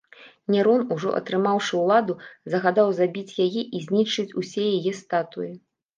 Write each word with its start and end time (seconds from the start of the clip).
Нерон, 0.53 0.81
ужо 0.95 1.09
атрымаўшы 1.19 1.73
ўладу, 1.81 2.13
загадаў 2.53 2.87
забіць 3.01 3.37
яе 3.45 3.61
і 3.81 3.83
знішчыць 3.89 4.35
усе 4.43 4.63
яе 4.79 4.95
статуі. 5.03 5.51